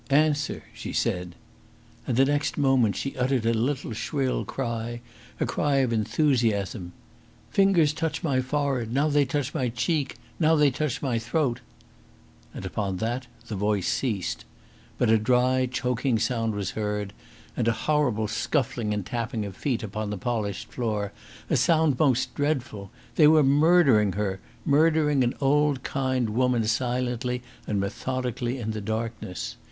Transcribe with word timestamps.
"Answer!" 0.09 0.63
she 0.73 0.93
said. 0.93 1.35
And 2.07 2.17
the 2.17 2.25
next 2.25 2.57
moment 2.57 2.95
she 2.95 3.15
uttered 3.17 3.45
a 3.45 3.53
little 3.53 3.93
shrill 3.93 4.43
cry 4.45 4.99
a 5.39 5.45
cry 5.45 5.75
of 5.75 5.93
enthusiasm. 5.93 6.93
"Fingers 7.51 7.93
touch 7.93 8.23
my 8.23 8.41
forehead 8.41 8.91
now 8.91 9.09
they 9.09 9.25
touch 9.25 9.53
my 9.53 9.69
cheek 9.69 10.15
now 10.39 10.55
they 10.55 10.71
touch 10.71 11.03
my 11.03 11.19
throat!" 11.19 11.59
And 12.51 12.65
upon 12.65 12.97
that 12.97 13.27
the 13.47 13.55
voice 13.55 13.87
ceased. 13.87 14.43
But 14.97 15.11
a 15.11 15.19
dry, 15.19 15.69
choking 15.71 16.17
sound 16.17 16.55
was 16.55 16.71
heard, 16.71 17.13
and 17.55 17.67
a 17.67 17.71
horrible 17.85 18.27
scuffling 18.27 18.95
and 18.95 19.05
tapping 19.05 19.45
of 19.45 19.55
feet 19.55 19.83
upon 19.83 20.09
the 20.09 20.17
polished 20.17 20.69
floor, 20.73 21.13
a 21.47 21.55
sound 21.55 21.99
most 21.99 22.33
dreadful. 22.33 22.89
They 23.17 23.27
were 23.27 23.43
murdering 23.43 24.13
her 24.13 24.39
murdering 24.65 25.23
an 25.23 25.35
old, 25.39 25.83
kind 25.83 26.31
woman 26.31 26.63
silently 26.65 27.43
and 27.67 27.79
methodically 27.79 28.57
in 28.57 28.71
the 28.71 28.81
darkness. 28.81 29.57